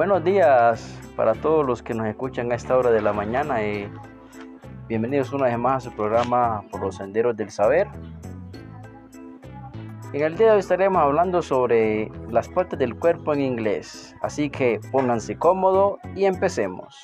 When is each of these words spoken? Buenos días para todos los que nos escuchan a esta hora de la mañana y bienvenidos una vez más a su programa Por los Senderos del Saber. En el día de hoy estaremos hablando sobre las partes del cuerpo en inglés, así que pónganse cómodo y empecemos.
Buenos 0.00 0.24
días 0.24 0.98
para 1.14 1.34
todos 1.34 1.66
los 1.66 1.82
que 1.82 1.92
nos 1.92 2.06
escuchan 2.06 2.50
a 2.52 2.54
esta 2.54 2.74
hora 2.74 2.90
de 2.90 3.02
la 3.02 3.12
mañana 3.12 3.62
y 3.62 3.86
bienvenidos 4.88 5.30
una 5.34 5.44
vez 5.44 5.58
más 5.58 5.76
a 5.86 5.90
su 5.90 5.94
programa 5.94 6.62
Por 6.70 6.80
los 6.80 6.96
Senderos 6.96 7.36
del 7.36 7.50
Saber. 7.50 7.86
En 10.14 10.22
el 10.22 10.38
día 10.38 10.46
de 10.46 10.52
hoy 10.54 10.60
estaremos 10.60 11.02
hablando 11.02 11.42
sobre 11.42 12.10
las 12.30 12.48
partes 12.48 12.78
del 12.78 12.96
cuerpo 12.96 13.34
en 13.34 13.42
inglés, 13.42 14.16
así 14.22 14.48
que 14.48 14.80
pónganse 14.90 15.36
cómodo 15.36 15.98
y 16.16 16.24
empecemos. 16.24 16.96